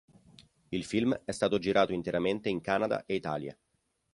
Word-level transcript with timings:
Il 0.69 0.83
film 0.83 1.13
è 1.25 1.31
stato 1.31 1.59
girato 1.59 1.93
interamente 1.93 2.49
in 2.49 2.59
Canada 2.59 3.03
e 3.05 3.13
Italia. 3.13 3.55